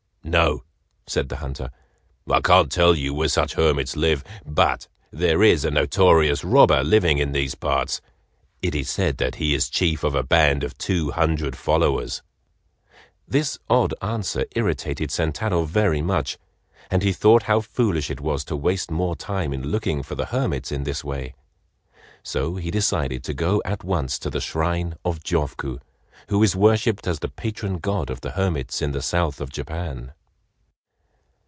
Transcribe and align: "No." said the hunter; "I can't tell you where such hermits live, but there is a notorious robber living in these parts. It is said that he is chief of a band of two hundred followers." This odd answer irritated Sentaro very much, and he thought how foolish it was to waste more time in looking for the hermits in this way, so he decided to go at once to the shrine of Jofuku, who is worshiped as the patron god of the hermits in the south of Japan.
"No." 0.23 0.63
said 1.07 1.27
the 1.29 1.37
hunter; 1.37 1.71
"I 2.29 2.39
can't 2.41 2.71
tell 2.71 2.95
you 2.95 3.13
where 3.13 3.27
such 3.27 3.55
hermits 3.55 3.97
live, 3.97 4.23
but 4.45 4.87
there 5.11 5.43
is 5.43 5.65
a 5.65 5.71
notorious 5.71 6.43
robber 6.43 6.83
living 6.83 7.17
in 7.17 7.31
these 7.33 7.55
parts. 7.55 7.99
It 8.61 8.73
is 8.75 8.87
said 8.89 9.17
that 9.17 9.35
he 9.35 9.53
is 9.55 9.67
chief 9.67 10.03
of 10.05 10.13
a 10.15 10.23
band 10.23 10.63
of 10.63 10.77
two 10.77 11.09
hundred 11.11 11.57
followers." 11.57 12.21
This 13.27 13.57
odd 13.67 13.93
answer 14.01 14.45
irritated 14.55 15.09
Sentaro 15.09 15.65
very 15.65 16.03
much, 16.03 16.37
and 16.91 17.01
he 17.01 17.11
thought 17.11 17.43
how 17.43 17.59
foolish 17.59 18.09
it 18.11 18.21
was 18.21 18.45
to 18.45 18.55
waste 18.55 18.91
more 18.91 19.17
time 19.17 19.51
in 19.51 19.67
looking 19.67 20.01
for 20.03 20.15
the 20.15 20.25
hermits 20.27 20.71
in 20.71 20.83
this 20.83 21.03
way, 21.03 21.33
so 22.23 22.55
he 22.55 22.69
decided 22.71 23.23
to 23.25 23.33
go 23.33 23.61
at 23.65 23.83
once 23.83 24.17
to 24.19 24.29
the 24.29 24.39
shrine 24.39 24.95
of 25.03 25.23
Jofuku, 25.23 25.79
who 26.29 26.41
is 26.43 26.55
worshiped 26.55 27.07
as 27.07 27.19
the 27.19 27.27
patron 27.27 27.79
god 27.79 28.09
of 28.09 28.21
the 28.21 28.31
hermits 28.31 28.81
in 28.81 28.91
the 28.93 29.01
south 29.01 29.41
of 29.41 29.49
Japan. 29.49 30.13